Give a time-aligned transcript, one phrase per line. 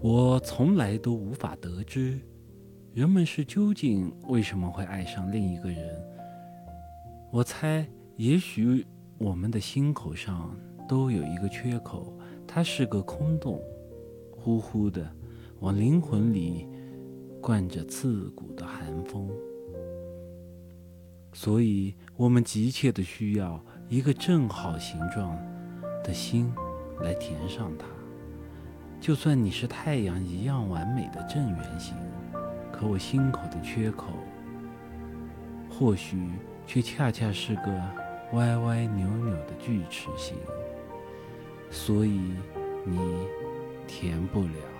[0.00, 2.20] 我从来都无法得知，
[2.94, 6.00] 人们是究竟为什么会爱上另一个人。
[7.32, 7.84] 我猜，
[8.16, 8.86] 也许
[9.18, 10.56] 我们的心口上
[10.88, 12.16] 都有一个缺口，
[12.46, 13.60] 它是个空洞，
[14.36, 15.04] 呼呼的
[15.58, 16.68] 往灵魂里
[17.40, 19.28] 灌着刺骨的寒风。
[21.32, 25.36] 所以，我们急切的需要一个正好形状
[26.04, 26.52] 的心
[27.00, 27.97] 来填上它。
[29.08, 31.94] 就算你是太阳一样完美的正圆形，
[32.70, 34.08] 可我心口的缺口，
[35.70, 36.30] 或许
[36.66, 37.82] 却恰恰是个
[38.34, 40.36] 歪歪扭扭的锯齿形，
[41.70, 42.34] 所以
[42.84, 42.98] 你
[43.86, 44.77] 填不了。